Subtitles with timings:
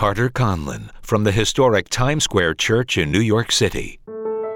[0.00, 4.00] Carter Conlon from the historic Times Square Church in New York City.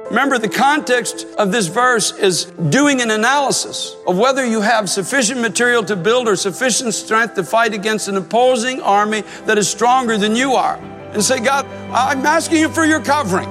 [0.08, 5.42] Remember, the context of this verse is doing an analysis of whether you have sufficient
[5.42, 10.16] material to build or sufficient strength to fight against an opposing army that is stronger
[10.16, 10.78] than you are.
[11.12, 13.50] And say, God, I'm asking you for your covering.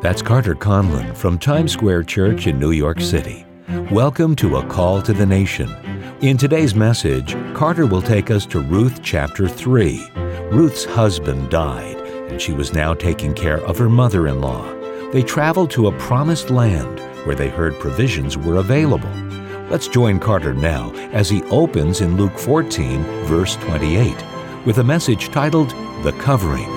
[0.00, 3.44] That's Carter Conlon from Times Square Church in New York City.
[3.90, 5.70] Welcome to A Call to the Nation.
[6.22, 10.19] In today's message, Carter will take us to Ruth chapter 3.
[10.50, 11.96] Ruth's husband died,
[12.30, 14.80] and she was now taking care of her mother in law
[15.12, 19.10] they traveled to a promised land where they heard provisions were available.
[19.68, 24.14] Let's join Carter now as he opens in Luke 14, verse 28,
[24.64, 25.70] with a message titled
[26.04, 26.70] The Covering.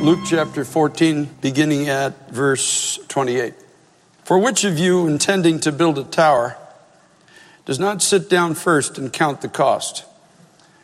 [0.00, 3.54] Luke chapter 14, beginning at verse 28.
[4.22, 6.56] For which of you, intending to build a tower,
[7.64, 10.04] does not sit down first and count the cost,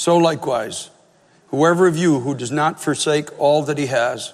[0.00, 0.90] So likewise,
[1.50, 4.32] Whoever of you who does not forsake all that he has,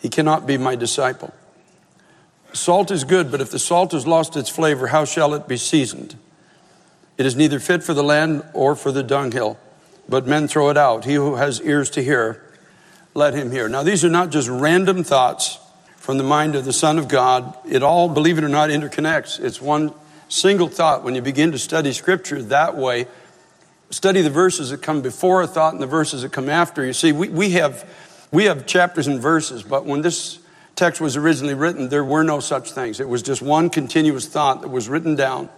[0.00, 1.34] he cannot be my disciple.
[2.54, 5.58] Salt is good, but if the salt has lost its flavor, how shall it be
[5.58, 6.16] seasoned?
[7.18, 9.58] It is neither fit for the land or for the dunghill,
[10.08, 11.04] but men throw it out.
[11.04, 12.42] He who has ears to hear,
[13.12, 13.68] let him hear.
[13.68, 15.58] Now, these are not just random thoughts
[15.98, 17.54] from the mind of the Son of God.
[17.68, 19.38] It all, believe it or not, interconnects.
[19.40, 19.92] It's one
[20.30, 21.04] single thought.
[21.04, 23.08] When you begin to study Scripture that way,
[23.94, 26.84] study the verses that come before a thought and the verses that come after.
[26.84, 27.88] You see, we, we, have,
[28.32, 30.38] we have chapters and verses, but when this
[30.74, 32.98] text was originally written, there were no such things.
[32.98, 35.48] It was just one continuous thought that was written down.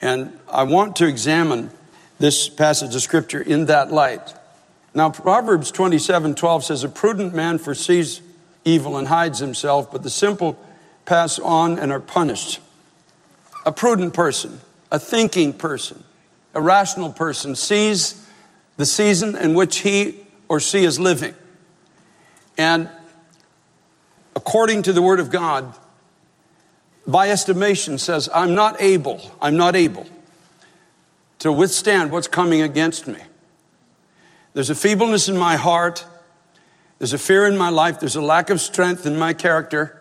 [0.00, 1.70] And I want to examine
[2.18, 4.34] this passage of scripture in that light.
[4.94, 8.22] Now, Proverbs 27 12 says, A prudent man foresees
[8.64, 10.58] evil and hides himself, but the simple
[11.04, 12.60] pass on and are punished.
[13.66, 16.04] A prudent person, a thinking person,
[16.54, 18.26] a rational person sees
[18.76, 21.34] the season in which he or she is living.
[22.56, 22.88] And
[24.36, 25.74] according to the Word of God,
[27.06, 30.06] by estimation says, I'm not able, I'm not able
[31.40, 33.18] to withstand what's coming against me.
[34.54, 36.06] There's a feebleness in my heart.
[36.98, 38.00] There's a fear in my life.
[38.00, 40.00] There's a lack of strength in my character.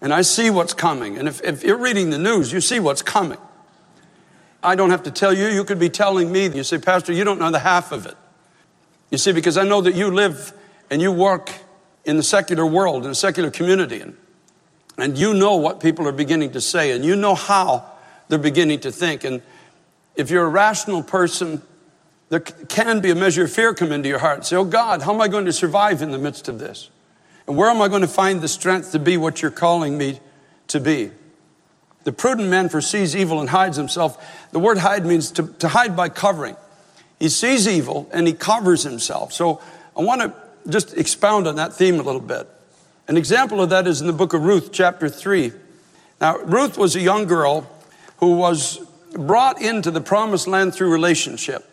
[0.00, 1.16] And I see what's coming.
[1.16, 3.38] And if, if you're reading the news, you see what's coming.
[4.64, 5.46] I don't have to tell you.
[5.46, 6.48] You could be telling me.
[6.48, 8.16] You say, Pastor, you don't know the half of it.
[9.10, 10.52] You see, because I know that you live
[10.90, 11.52] and you work
[12.04, 14.16] in the secular world, in a secular community, and,
[14.98, 17.84] and you know what people are beginning to say, and you know how
[18.28, 19.22] they're beginning to think.
[19.22, 19.42] And
[20.16, 21.62] if you're a rational person,
[22.30, 24.46] there can be a measure of fear come into your heart.
[24.46, 26.90] Say, Oh God, how am I going to survive in the midst of this?
[27.46, 30.20] And where am I going to find the strength to be what you're calling me
[30.68, 31.10] to be?
[32.04, 34.48] The prudent man foresees evil and hides himself.
[34.52, 36.56] The word hide means to, to hide by covering.
[37.18, 39.32] He sees evil and he covers himself.
[39.32, 39.60] So
[39.96, 40.34] I want to
[40.68, 42.48] just expound on that theme a little bit.
[43.08, 45.52] An example of that is in the book of Ruth, chapter 3.
[46.20, 47.70] Now, Ruth was a young girl
[48.18, 48.78] who was
[49.12, 51.68] brought into the promised land through relationship.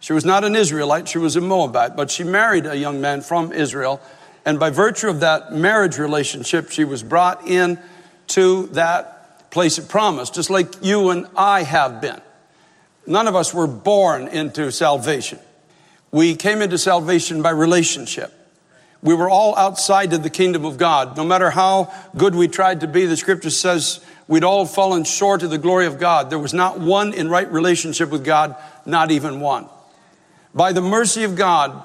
[0.00, 3.20] She was not an Israelite, she was a Moabite, but she married a young man
[3.20, 4.00] from Israel.
[4.46, 7.78] And by virtue of that marriage relationship, she was brought in
[8.28, 9.19] to that
[9.50, 12.20] place of promise, just like you and I have been.
[13.06, 15.38] None of us were born into salvation.
[16.12, 18.32] We came into salvation by relationship.
[19.02, 21.16] We were all outside of the kingdom of God.
[21.16, 25.42] No matter how good we tried to be, the scripture says we'd all fallen short
[25.42, 26.28] of the glory of God.
[26.28, 29.68] There was not one in right relationship with God, not even one.
[30.54, 31.82] By the mercy of God,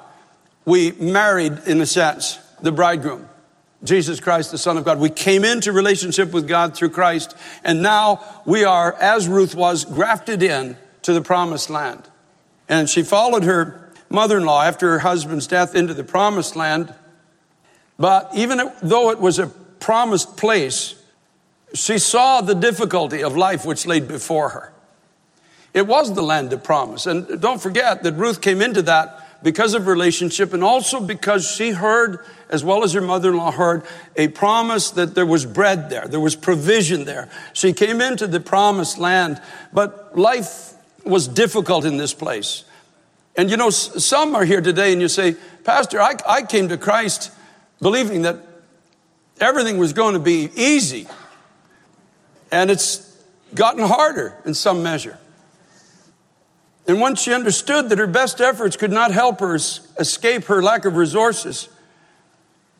[0.64, 3.28] we married, in a sense, the bridegroom.
[3.84, 4.98] Jesus Christ, the Son of God.
[4.98, 9.84] We came into relationship with God through Christ, and now we are, as Ruth was,
[9.84, 12.08] grafted in to the promised land.
[12.68, 16.94] And she followed her mother in law after her husband's death into the promised land.
[17.98, 20.94] But even though it was a promised place,
[21.74, 24.72] she saw the difficulty of life which laid before her.
[25.74, 27.06] It was the land of promise.
[27.06, 31.70] And don't forget that Ruth came into that because of relationship and also because she
[31.70, 33.82] heard, as well as her mother in law heard,
[34.16, 37.28] a promise that there was bread there, there was provision there.
[37.52, 39.40] She came into the promised land,
[39.72, 40.74] but life
[41.04, 42.64] was difficult in this place.
[43.36, 46.78] And you know, some are here today and you say, Pastor, I, I came to
[46.78, 47.30] Christ
[47.80, 48.38] believing that
[49.40, 51.06] everything was going to be easy.
[52.50, 53.14] And it's
[53.54, 55.18] gotten harder in some measure.
[56.88, 60.84] And once she understood that her best efforts could not help her escape her lack
[60.84, 61.68] of resources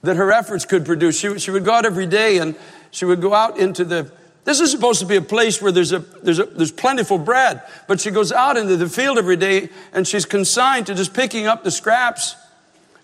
[0.02, 2.54] that her efforts could produce, she, she would go out every day and
[2.92, 4.10] she would go out into the
[4.46, 7.62] this is supposed to be a place where there's a, there's a, there's plentiful bread,
[7.88, 11.48] but she goes out into the field every day and she's consigned to just picking
[11.48, 12.36] up the scraps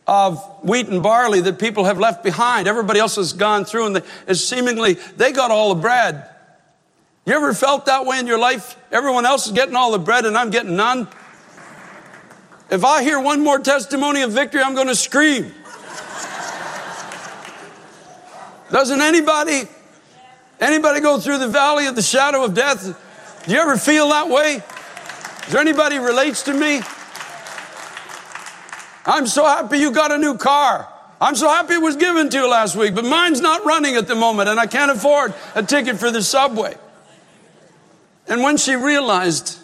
[0.07, 2.69] of wheat and barley that people have left behind.
[2.69, 6.29] Everybody else has gone through and they, seemingly they got all the bread.
[7.25, 8.77] You ever felt that way in your life?
[8.91, 11.09] Everyone else is getting all the bread and I'm getting none.
[12.71, 15.53] If I hear one more testimony of victory, I'm going to scream.
[18.71, 19.69] Doesn't anybody
[20.63, 23.45] Anybody go through the valley of the shadow of death?
[23.45, 24.63] Do you ever feel that way?
[25.47, 26.81] Is there anybody relates to me?
[29.05, 30.89] I'm so happy you got a new car.
[31.21, 34.07] I'm so happy it was given to you last week, but mine's not running at
[34.07, 36.77] the moment and I can't afford a ticket for the subway.
[38.29, 39.59] And when she realized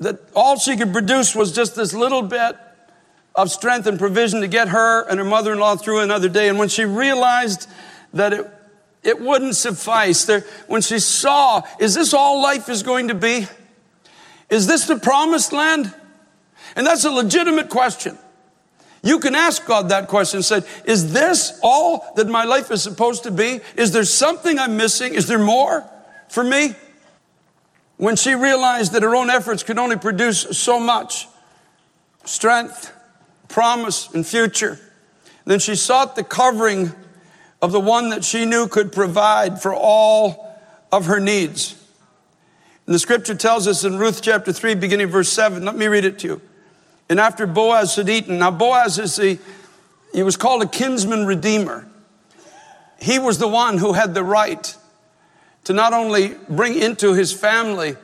[0.00, 2.56] that all she could produce was just this little bit
[3.34, 6.48] of strength and provision to get her and her mother in law through another day,
[6.48, 7.68] and when she realized
[8.12, 8.50] that it
[9.02, 10.24] it wouldn't suffice.
[10.24, 13.46] There, when she saw, is this all life is going to be?
[14.48, 15.92] Is this the promised land?
[16.76, 18.16] And that's a legitimate question.
[19.02, 23.24] You can ask God that question say, is this all that my life is supposed
[23.24, 23.60] to be?
[23.76, 25.14] Is there something I'm missing?
[25.14, 25.84] Is there more
[26.28, 26.74] for me?
[28.02, 31.28] When she realized that her own efforts could only produce so much
[32.24, 32.92] strength,
[33.46, 34.80] promise, and future,
[35.44, 36.90] then she sought the covering
[37.62, 40.58] of the one that she knew could provide for all
[40.90, 41.80] of her needs.
[42.86, 46.04] And the scripture tells us in Ruth chapter 3, beginning verse 7, let me read
[46.04, 46.40] it to you.
[47.08, 49.38] And after Boaz had eaten, now Boaz is the,
[50.12, 51.86] he was called a kinsman redeemer.
[53.00, 54.76] He was the one who had the right
[55.64, 57.96] to not only bring into his family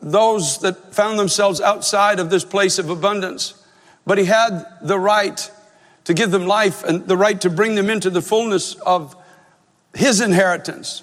[0.00, 3.62] those that found themselves outside of this place of abundance,
[4.06, 5.50] but he had the right
[6.04, 9.14] to give them life and the right to bring them into the fullness of
[9.94, 11.02] his inheritance.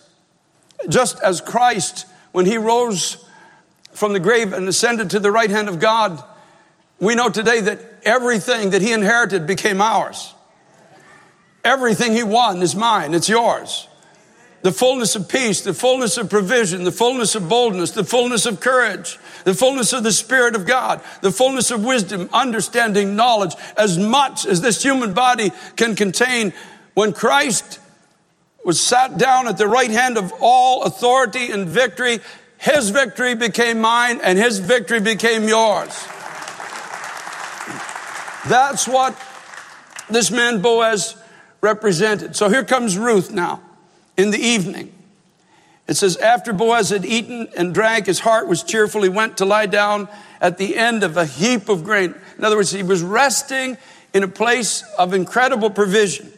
[0.90, 3.24] Just as Christ, when he rose
[3.92, 6.24] from the grave and ascended to the right hand of God,
[7.00, 10.34] we know today that everything that he inherited became ours.
[11.64, 13.88] Everything he won is mine, it's yours
[14.62, 18.60] the fullness of peace, the fullness of provision, the fullness of boldness, the fullness of
[18.60, 23.98] courage, the fullness of the Spirit of God, the fullness of wisdom, understanding, knowledge, as
[23.98, 26.54] much as this human body can contain.
[26.96, 27.80] When Christ
[28.66, 32.20] was sat down at the right hand of all authority and victory,
[32.58, 36.08] his victory became mine and his victory became yours.
[38.48, 39.16] That's what
[40.10, 41.16] this man Boaz
[41.62, 42.36] represented.
[42.36, 43.62] So here comes Ruth now
[44.18, 44.94] in the evening.
[45.88, 49.04] It says, After Boaz had eaten and drank, his heart was cheerful.
[49.04, 50.10] He went to lie down
[50.42, 52.14] at the end of a heap of grain.
[52.38, 53.78] In other words, he was resting
[54.14, 56.32] in a place of incredible provision.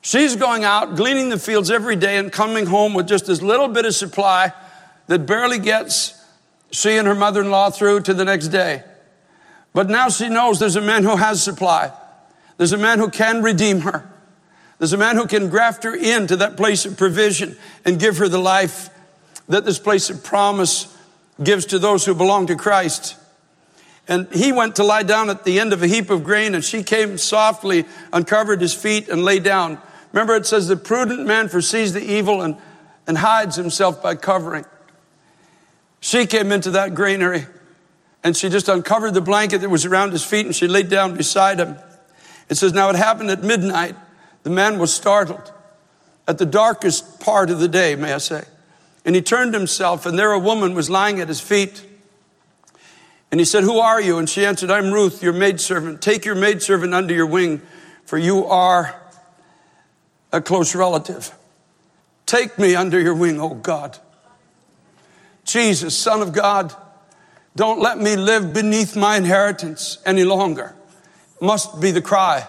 [0.00, 3.68] She's going out, gleaning the fields every day and coming home with just this little
[3.68, 4.52] bit of supply
[5.06, 6.14] that barely gets
[6.70, 8.82] she and her mother in law through to the next day.
[9.72, 11.92] But now she knows there's a man who has supply.
[12.58, 14.10] There's a man who can redeem her.
[14.78, 18.28] There's a man who can graft her into that place of provision and give her
[18.28, 18.90] the life
[19.48, 20.94] that this place of promise
[21.42, 23.16] gives to those who belong to Christ.
[24.06, 26.64] And he went to lie down at the end of a heap of grain, and
[26.64, 29.78] she came softly, uncovered his feet, and lay down.
[30.12, 32.56] Remember, it says, The prudent man foresees the evil and,
[33.06, 34.64] and hides himself by covering.
[36.00, 37.46] She came into that granary,
[38.24, 41.16] and she just uncovered the blanket that was around his feet, and she laid down
[41.16, 41.76] beside him.
[42.48, 43.94] It says, Now it happened at midnight
[44.42, 45.52] the man was startled
[46.26, 48.44] at the darkest part of the day, may I say.
[49.04, 51.84] And he turned himself, and there a woman was lying at his feet.
[53.30, 54.18] And he said, Who are you?
[54.18, 56.02] And she answered, I'm Ruth, your maidservant.
[56.02, 57.62] Take your maidservant under your wing,
[58.04, 59.00] for you are
[60.32, 61.34] a close relative.
[62.26, 63.98] Take me under your wing, oh God.
[65.44, 66.74] Jesus, Son of God,
[67.56, 70.74] don't let me live beneath my inheritance any longer.
[71.40, 72.46] Must be the cry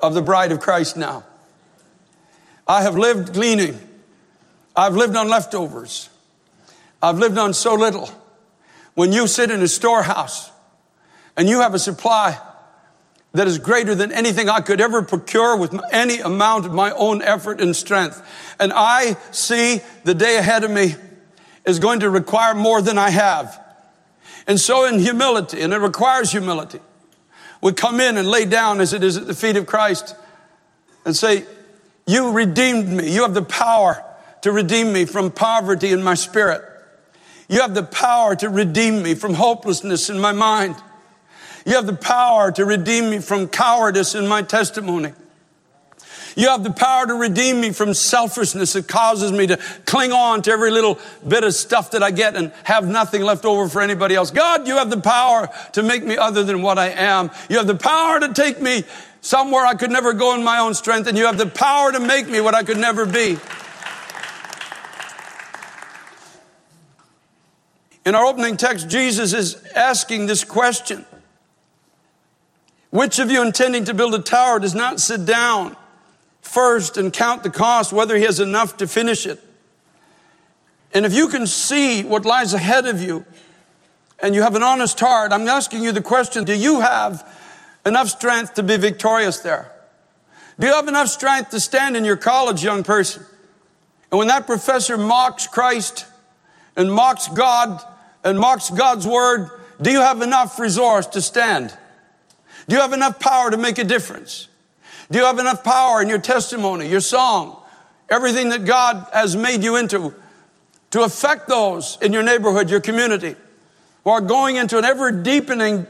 [0.00, 1.24] of the bride of Christ now.
[2.66, 3.78] I have lived gleaning.
[4.76, 6.08] I've lived on leftovers.
[7.02, 8.08] I've lived on so little.
[8.94, 10.50] When you sit in a storehouse
[11.36, 12.38] and you have a supply
[13.32, 17.20] that is greater than anything I could ever procure with any amount of my own
[17.20, 18.22] effort and strength,
[18.60, 20.94] and I see the day ahead of me
[21.66, 23.60] is going to require more than I have.
[24.46, 26.80] And so in humility, and it requires humility,
[27.64, 30.14] we come in and lay down as it is at the feet of Christ
[31.06, 31.46] and say,
[32.06, 33.10] you redeemed me.
[33.10, 34.04] You have the power
[34.42, 36.60] to redeem me from poverty in my spirit.
[37.48, 40.76] You have the power to redeem me from hopelessness in my mind.
[41.64, 45.14] You have the power to redeem me from cowardice in my testimony.
[46.36, 50.42] You have the power to redeem me from selfishness that causes me to cling on
[50.42, 53.80] to every little bit of stuff that I get and have nothing left over for
[53.80, 54.30] anybody else.
[54.30, 57.30] God, you have the power to make me other than what I am.
[57.48, 58.84] You have the power to take me
[59.20, 62.00] somewhere I could never go in my own strength, and you have the power to
[62.00, 63.38] make me what I could never be.
[68.04, 71.06] In our opening text, Jesus is asking this question
[72.90, 75.76] Which of you intending to build a tower does not sit down
[76.54, 79.40] first and count the cost, whether he has enough to finish it?
[80.92, 83.24] And if you can see what lies ahead of you
[84.20, 87.28] and you have an honest heart, I'm asking you the question Do you have
[87.84, 89.70] enough strength to be victorious there?
[90.58, 93.24] Do you have enough strength to stand in your college, young person?
[94.12, 96.06] And when that professor mocks Christ
[96.76, 97.82] and mocks God,
[98.24, 101.76] and mocks God's word, do you have enough resource to stand?
[102.68, 104.48] Do you have enough power to make a difference?
[105.10, 107.60] Do you have enough power in your testimony, your song,
[108.08, 110.14] everything that God has made you into
[110.90, 113.36] to affect those in your neighborhood, your community,
[114.04, 115.86] who are going into an ever deepening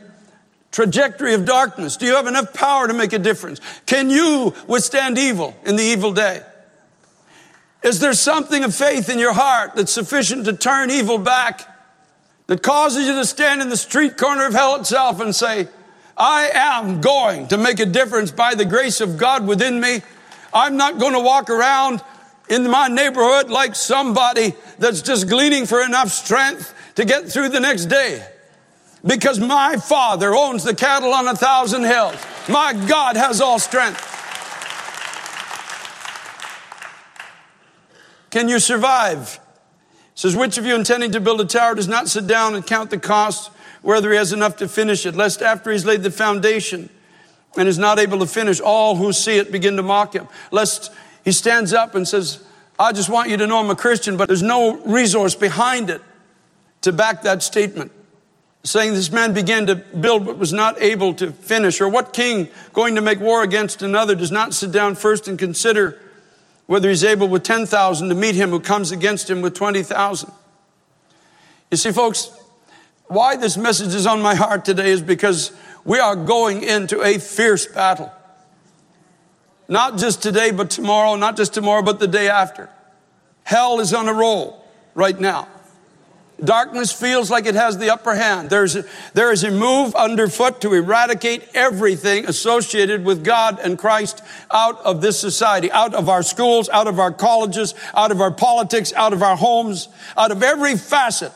[0.72, 1.96] trajectory of darkness?
[1.96, 3.60] Do you have enough power to make a difference?
[3.86, 6.42] Can you withstand evil in the evil day?
[7.82, 11.68] Is there something of faith in your heart that's sufficient to turn evil back
[12.46, 15.68] that causes you to stand in the street corner of hell itself and say,
[16.16, 20.02] I am going to make a difference by the grace of God within me.
[20.52, 22.02] I'm not going to walk around
[22.48, 27.60] in my neighborhood like somebody that's just gleaning for enough strength to get through the
[27.60, 28.26] next day.
[29.04, 32.16] Because my Father owns the cattle on a thousand hills.
[32.48, 34.12] My God has all strength.
[38.30, 39.40] Can you survive?
[40.14, 42.90] says, Which of you intending to build a tower does not sit down and count
[42.90, 43.50] the cost,
[43.84, 46.88] whether he has enough to finish it, lest after he's laid the foundation
[47.56, 50.26] and is not able to finish, all who see it begin to mock him.
[50.50, 50.90] Lest
[51.24, 52.42] he stands up and says,
[52.78, 56.00] I just want you to know I'm a Christian, but there's no resource behind it
[56.80, 57.92] to back that statement.
[58.64, 61.80] Saying this man began to build but was not able to finish.
[61.80, 65.38] Or what king going to make war against another does not sit down first and
[65.38, 66.00] consider
[66.66, 70.32] whether he's able with 10,000 to meet him who comes against him with 20,000.
[71.70, 72.30] You see, folks,
[73.06, 75.52] why this message is on my heart today is because
[75.84, 78.12] we are going into a fierce battle.
[79.68, 82.68] Not just today, but tomorrow, not just tomorrow, but the day after.
[83.44, 85.48] Hell is on a roll right now.
[86.42, 88.50] Darkness feels like it has the upper hand.
[88.50, 94.22] There's a, there is a move underfoot to eradicate everything associated with God and Christ
[94.50, 98.32] out of this society, out of our schools, out of our colleges, out of our
[98.32, 101.32] politics, out of our homes, out of every facet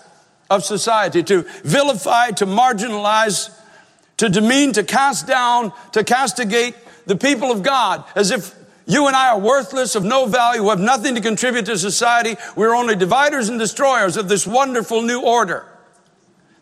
[0.50, 3.54] of society to vilify, to marginalize,
[4.16, 6.74] to demean, to cast down, to castigate
[7.06, 8.54] the people of God as if
[8.86, 12.36] you and I are worthless, of no value, have nothing to contribute to society.
[12.56, 15.66] We're only dividers and destroyers of this wonderful new order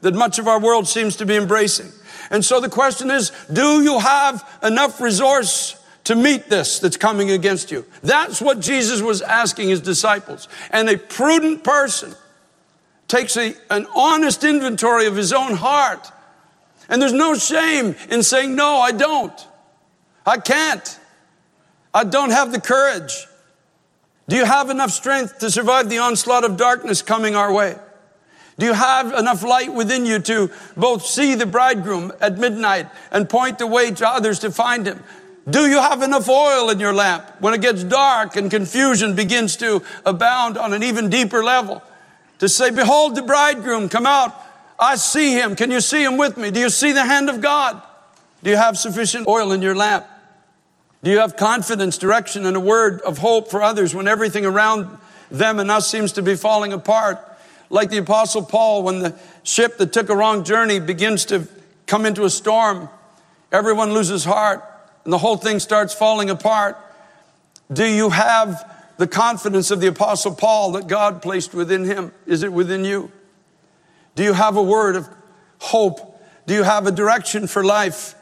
[0.01, 1.91] that much of our world seems to be embracing.
[2.31, 7.31] And so the question is, do you have enough resource to meet this that's coming
[7.31, 7.85] against you?
[8.03, 10.49] That's what Jesus was asking his disciples.
[10.71, 12.13] And a prudent person
[13.09, 16.11] takes a, an honest inventory of his own heart.
[16.89, 19.47] And there's no shame in saying, no, I don't.
[20.25, 21.01] I can't.
[21.93, 23.27] I don't have the courage.
[24.29, 27.77] Do you have enough strength to survive the onslaught of darkness coming our way?
[28.59, 33.29] Do you have enough light within you to both see the bridegroom at midnight and
[33.29, 35.03] point the way to others to find him?
[35.49, 39.57] Do you have enough oil in your lamp when it gets dark and confusion begins
[39.57, 41.83] to abound on an even deeper level?
[42.39, 44.35] To say, Behold the bridegroom, come out.
[44.79, 45.57] I see him.
[45.57, 46.51] Can you see him with me?
[46.51, 47.81] Do you see the hand of God?
[48.43, 50.07] Do you have sufficient oil in your lamp?
[51.03, 54.99] Do you have confidence, direction, and a word of hope for others when everything around
[55.31, 57.19] them and us seems to be falling apart?
[57.71, 61.49] Like the Apostle Paul, when the ship that took a wrong journey begins to
[61.87, 62.89] come into a storm,
[63.51, 64.63] everyone loses heart
[65.05, 66.77] and the whole thing starts falling apart.
[67.73, 72.13] Do you have the confidence of the Apostle Paul that God placed within him?
[72.27, 73.11] Is it within you?
[74.15, 75.09] Do you have a word of
[75.59, 76.21] hope?
[76.47, 78.15] Do you have a direction for life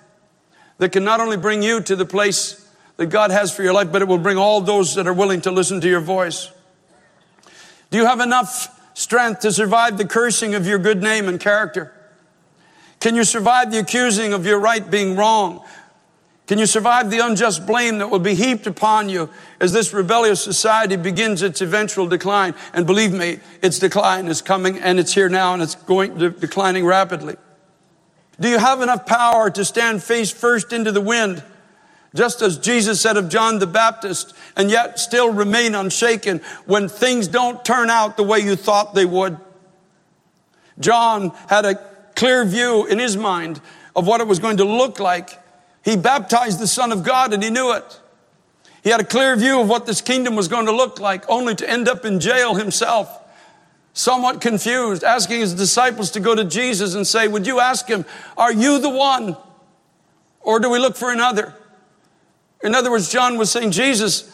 [0.79, 2.65] that can not only bring you to the place
[2.97, 5.41] that God has for your life, but it will bring all those that are willing
[5.43, 6.51] to listen to your voice.
[7.91, 11.93] Do you have enough strength to survive the cursing of your good name and character?
[13.01, 15.65] Can you survive the accusing of your right being wrong?
[16.47, 20.43] Can you survive the unjust blame that will be heaped upon you as this rebellious
[20.43, 22.55] society begins its eventual decline?
[22.75, 26.85] And believe me, its decline is coming and it's here now and it's going declining
[26.85, 27.37] rapidly.
[28.39, 31.43] Do you have enough power to stand face first into the wind?
[32.15, 37.27] Just as Jesus said of John the Baptist, and yet still remain unshaken when things
[37.27, 39.37] don't turn out the way you thought they would.
[40.79, 41.75] John had a
[42.15, 43.61] clear view in his mind
[43.97, 45.41] of what it was going to look like
[45.85, 48.01] he baptized the Son of God and he knew it.
[48.83, 51.55] He had a clear view of what this kingdom was going to look like, only
[51.57, 53.23] to end up in jail himself,
[53.93, 58.05] somewhat confused, asking his disciples to go to Jesus and say, Would you ask him,
[58.37, 59.37] Are you the one?
[60.41, 61.55] Or do we look for another?
[62.63, 64.31] In other words, John was saying, Jesus,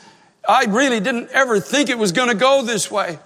[0.49, 3.19] I really didn't ever think it was going to go this way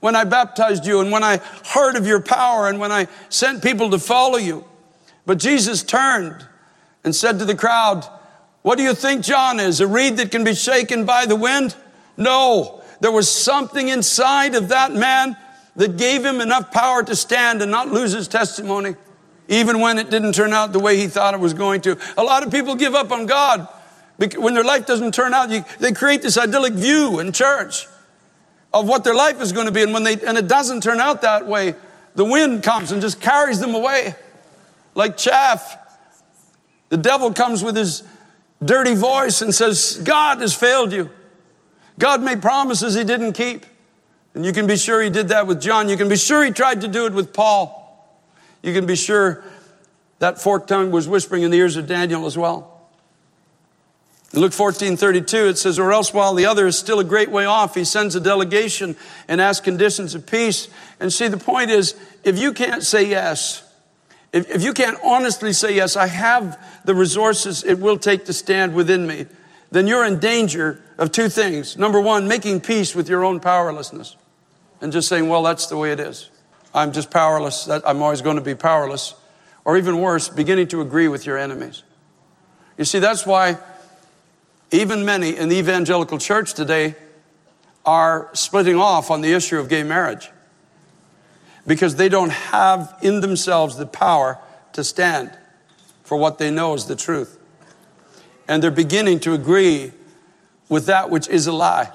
[0.00, 1.38] when I baptized you and when I
[1.72, 4.64] heard of your power and when I sent people to follow you.
[5.26, 6.47] But Jesus turned
[7.04, 8.04] and said to the crowd,
[8.62, 9.80] What do you think John is?
[9.80, 11.76] A reed that can be shaken by the wind?
[12.16, 15.36] No, there was something inside of that man
[15.76, 18.96] that gave him enough power to stand and not lose his testimony,
[19.48, 21.96] even when it didn't turn out the way he thought it was going to.
[22.16, 23.68] A lot of people give up on God
[24.36, 25.48] when their life doesn't turn out.
[25.78, 27.86] They create this idyllic view in church
[28.74, 31.00] of what their life is going to be, and when they and it doesn't turn
[31.00, 31.74] out that way,
[32.16, 34.14] the wind comes and just carries them away
[34.94, 35.76] like chaff.
[36.88, 38.02] The devil comes with his
[38.64, 41.10] dirty voice and says, God has failed you.
[41.98, 43.66] God made promises he didn't keep.
[44.34, 45.88] And you can be sure he did that with John.
[45.88, 47.74] You can be sure he tried to do it with Paul.
[48.62, 49.42] You can be sure
[50.18, 52.74] that forked tongue was whispering in the ears of Daniel as well.
[54.32, 57.30] In Luke 14, 32, it says, Or else while the other is still a great
[57.30, 58.94] way off, he sends a delegation
[59.26, 60.68] and asks conditions of peace.
[61.00, 63.62] And see, the point is, if you can't say yes,
[64.32, 68.32] if, if you can't honestly say, Yes, I have the resources it will take to
[68.32, 69.26] stand within me,
[69.70, 71.76] then you're in danger of two things.
[71.76, 74.16] Number one, making peace with your own powerlessness
[74.80, 76.30] and just saying, Well, that's the way it is.
[76.74, 77.68] I'm just powerless.
[77.68, 79.14] I'm always going to be powerless.
[79.64, 81.82] Or even worse, beginning to agree with your enemies.
[82.78, 83.58] You see, that's why
[84.70, 86.94] even many in the evangelical church today
[87.84, 90.30] are splitting off on the issue of gay marriage
[91.68, 94.38] because they don't have in themselves the power
[94.72, 95.30] to stand
[96.02, 97.38] for what they know is the truth.
[98.48, 99.92] And they're beginning to agree
[100.70, 101.92] with that which is a lie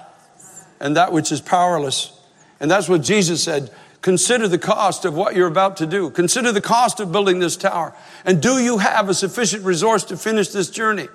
[0.79, 2.11] and that which is powerless.
[2.59, 3.71] And that's what Jesus said.
[4.01, 6.11] Consider the cost of what you're about to do.
[6.11, 7.95] Consider the cost of building this tower.
[8.25, 11.07] And do you have a sufficient resource to finish this journey?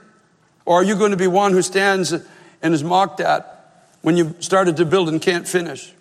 [0.64, 4.34] Or are you going to be one who stands and is mocked at when you
[4.40, 5.92] started to build and can't finish?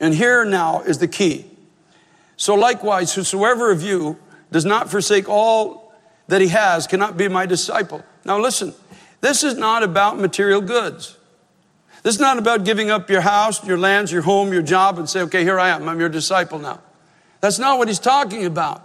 [0.00, 1.51] And here now is the key.
[2.36, 4.18] So likewise, whosoever of you
[4.50, 5.92] does not forsake all
[6.28, 8.04] that he has cannot be my disciple.
[8.24, 8.74] Now listen,
[9.20, 11.16] this is not about material goods.
[12.02, 15.08] This is not about giving up your house, your lands, your home, your job, and
[15.08, 16.80] say, okay, here I am, I'm your disciple now.
[17.40, 18.82] That's not what he's talking about.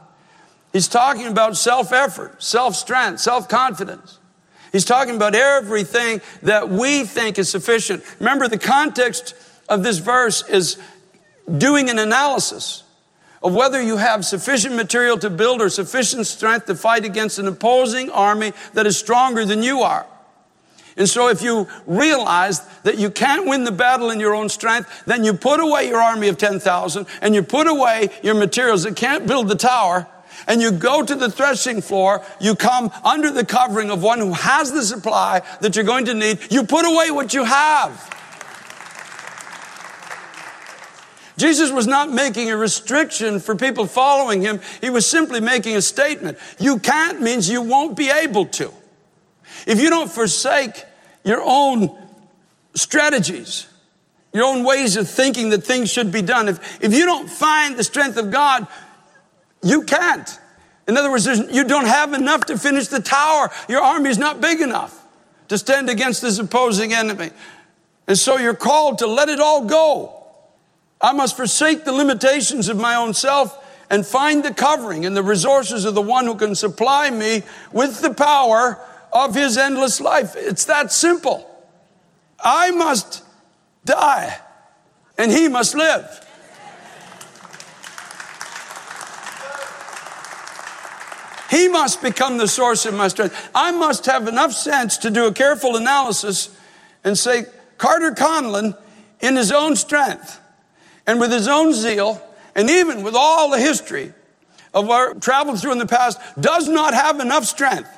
[0.73, 4.19] He's talking about self effort, self strength, self confidence.
[4.71, 8.03] He's talking about everything that we think is sufficient.
[8.19, 9.33] Remember, the context
[9.69, 10.77] of this verse is
[11.57, 12.83] doing an analysis
[13.43, 17.47] of whether you have sufficient material to build or sufficient strength to fight against an
[17.47, 20.06] opposing army that is stronger than you are.
[20.97, 25.04] And so if you realize that you can't win the battle in your own strength,
[25.06, 28.95] then you put away your army of 10,000 and you put away your materials that
[28.95, 30.08] can't build the tower
[30.47, 34.34] and you go to the threshing floor, you come under the covering of one who
[34.34, 38.13] has the supply that you're going to need, you put away what you have.
[41.38, 44.60] Jesus was not making a restriction for people following him.
[44.82, 46.39] He was simply making a statement.
[46.60, 48.73] You can't means you won't be able to.
[49.67, 50.84] If you don't forsake
[51.23, 51.95] your own
[52.73, 53.67] strategies,
[54.34, 57.78] your own ways of thinking that things should be done, if, if you don't find
[57.78, 58.67] the strength of God,
[59.62, 60.39] you can't.
[60.88, 63.52] In other words, you don't have enough to finish the tower.
[63.69, 65.06] Your army is not big enough
[65.50, 67.30] to stand against this opposing enemy.
[68.08, 70.16] And so you're called to let it all go
[70.99, 75.23] I must forsake the limitations of my own self and find the covering and the
[75.23, 78.79] resources of the one who can supply me with the power
[79.13, 80.36] of his endless life.
[80.36, 81.49] It's that simple.
[82.39, 83.23] I must
[83.86, 84.39] die
[85.17, 86.23] and he must live.
[91.49, 93.49] He must become the source of my strength.
[93.55, 96.55] I must have enough sense to do a careful analysis
[97.03, 97.45] and say,
[97.77, 98.77] Carter Conlon,
[99.21, 100.41] in his own strength,
[101.08, 102.22] and with his own zeal,
[102.54, 104.13] and even with all the history
[104.74, 107.89] of our traveled through in the past does not have enough strength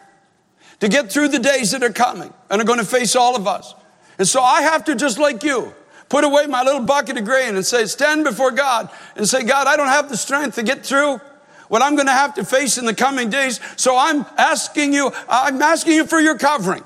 [0.79, 3.47] to get through the days that are coming and are going to face all of
[3.47, 3.73] us.
[4.17, 5.73] And so I have to, just like you,
[6.07, 9.67] put away my little bucket of grain and say, stand before God and say, God,
[9.67, 11.19] I don't have the strength to get through
[11.67, 13.59] what I'm going to have to face in the coming days.
[13.75, 16.83] So I'm asking you, I'm asking you for your covering.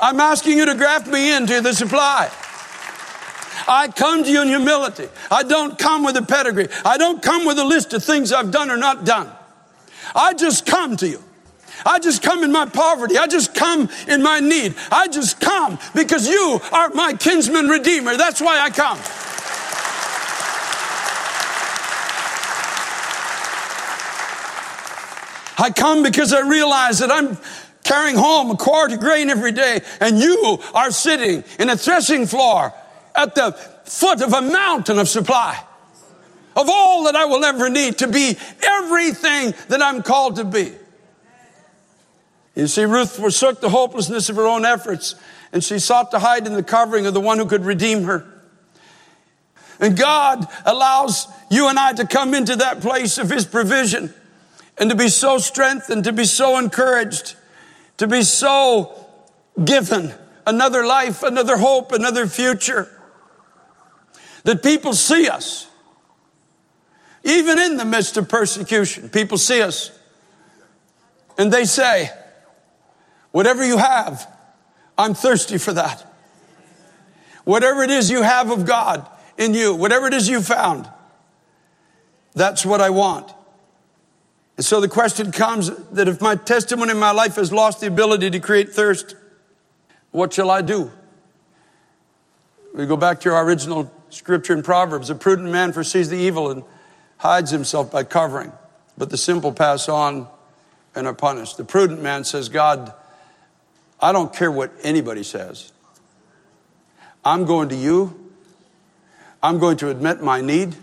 [0.00, 2.30] I'm asking you to graft me into the supply.
[3.68, 5.08] I come to you in humility.
[5.30, 6.68] I don't come with a pedigree.
[6.84, 9.30] I don't come with a list of things I've done or not done.
[10.14, 11.22] I just come to you.
[11.84, 13.18] I just come in my poverty.
[13.18, 14.74] I just come in my need.
[14.90, 18.16] I just come because you are my kinsman redeemer.
[18.16, 18.98] That's why I come.
[25.58, 27.38] I come because I realize that I'm
[27.84, 32.26] carrying home a quart of grain every day, and you are sitting in a threshing
[32.26, 32.72] floor
[33.14, 33.52] at the
[33.84, 35.62] foot of a mountain of supply
[36.56, 40.72] of all that I will ever need to be everything that I'm called to be.
[42.54, 45.14] You see, Ruth forsook the hopelessness of her own efforts
[45.52, 48.26] and she sought to hide in the covering of the one who could redeem her.
[49.80, 54.14] And God allows you and I to come into that place of His provision
[54.78, 57.34] and to be so strengthened, to be so encouraged,
[57.98, 59.06] to be so
[59.62, 60.14] given
[60.46, 62.88] another life, another hope, another future.
[64.44, 65.68] That people see us.
[67.24, 69.96] Even in the midst of persecution, people see us
[71.38, 72.10] and they say,
[73.30, 74.28] Whatever you have,
[74.98, 76.06] I'm thirsty for that.
[77.44, 80.88] Whatever it is you have of God in you, whatever it is you found,
[82.34, 83.32] that's what I want.
[84.56, 87.86] And so the question comes that if my testimony in my life has lost the
[87.86, 89.16] ability to create thirst,
[90.10, 90.90] what shall I do?
[92.74, 95.10] We go back to our original scripture in Proverbs.
[95.10, 96.62] A prudent man foresees the evil and
[97.18, 98.52] hides himself by covering,
[98.96, 100.28] but the simple pass on
[100.94, 101.56] and are punished.
[101.56, 102.92] The prudent man says, God,
[104.00, 105.72] I don't care what anybody says.
[107.24, 108.18] I'm going to you.
[109.42, 110.74] I'm going to admit my need.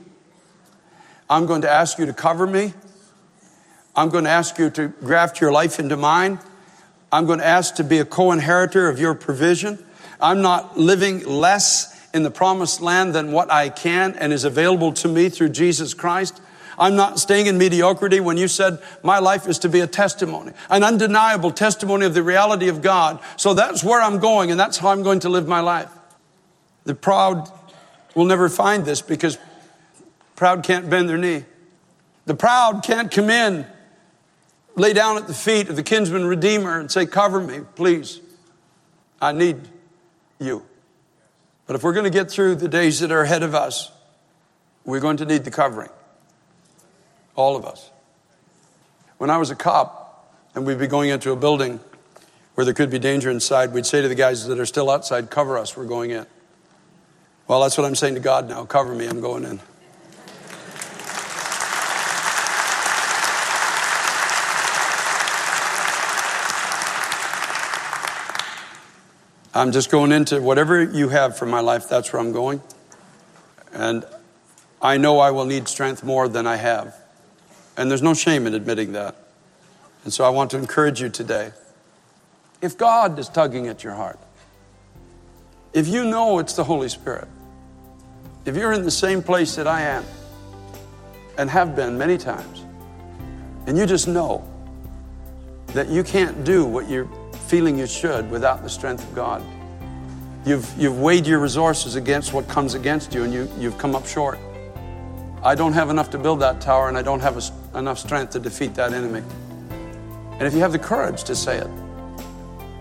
[1.30, 2.74] I'm going to ask you to cover me.
[3.96, 6.39] I'm going to ask you to graft your life into mine.
[7.12, 9.84] I'm going to ask to be a co inheritor of your provision.
[10.22, 14.93] I'm not living less in the promised land than what I can and is available
[14.93, 16.41] to me through Jesus Christ.
[16.78, 20.54] I'm not staying in mediocrity when you said my life is to be a testimony,
[20.69, 23.19] an undeniable testimony of the reality of God.
[23.36, 25.89] So that's where I'm going and that's how I'm going to live my life.
[26.86, 27.52] The proud
[28.15, 29.38] will never find this because
[30.36, 31.43] proud can't bend their knee.
[32.26, 33.65] The proud can't come in,
[34.76, 38.22] lay down at the feet of the kinsman redeemer and say, Cover me, please.
[39.22, 39.58] I need
[40.39, 40.63] you.
[41.69, 43.91] But if we're going to get through the days that are ahead of us,
[44.86, 45.91] we're going to need the covering.
[47.36, 47.91] All of us.
[49.19, 51.79] When I was a cop and we'd be going into a building
[52.55, 55.29] where there could be danger inside, we'd say to the guys that are still outside,
[55.29, 56.25] cover us, we're going in.
[57.47, 59.60] Well, that's what I'm saying to God now cover me, I'm going in.
[69.54, 72.62] I'm just going into whatever you have for my life, that's where I'm going.
[73.74, 74.06] And
[74.82, 76.96] I know I will need strength more than I have.
[77.76, 79.16] And there's no shame in admitting that.
[80.04, 81.52] And so I want to encourage you today.
[82.62, 84.20] If God is tugging at your heart,
[85.74, 87.28] if you know it's the Holy Spirit,
[88.46, 90.04] if you're in the same place that I am
[91.38, 92.66] and have been many times,
[93.66, 94.48] and you just know
[95.68, 97.08] that you can't do what you're
[97.50, 99.44] feeling you should without the strength of God,
[100.46, 104.06] you've, you've weighed your resources against what comes against you and you, you've come up
[104.06, 104.38] short.
[105.42, 108.34] I don't have enough to build that tower and I don't have a, enough strength
[108.34, 109.24] to defeat that enemy.
[110.34, 111.68] And if you have the courage to say it,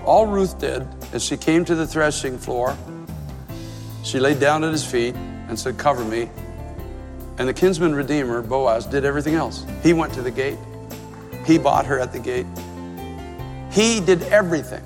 [0.05, 2.77] all Ruth did is she came to the threshing floor,
[4.05, 5.15] she laid down at his feet
[5.49, 6.29] and said, Cover me.
[7.39, 9.65] And the kinsman redeemer, Boaz, did everything else.
[9.83, 10.59] He went to the gate,
[11.47, 12.47] he bought her at the gate,
[13.79, 14.83] he did everything.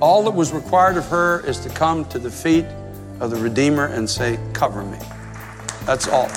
[0.00, 2.66] All that was required of her is to come to the feet
[3.20, 4.98] of the Redeemer and say, Cover me.
[5.86, 6.28] That's all.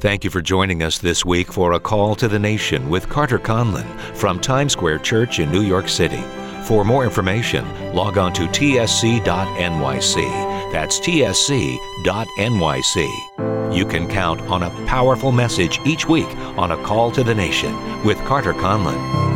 [0.00, 3.38] Thank you for joining us this week for A Call to the Nation with Carter
[3.38, 6.22] Conlon from Times Square Church in New York City.
[6.64, 9.22] For more information, log on to tsc.nyc.
[10.72, 11.76] That's tsc.nyc.
[13.76, 17.74] You can count on a powerful message each week on A Call to the Nation
[18.04, 19.35] with Carter Conlon.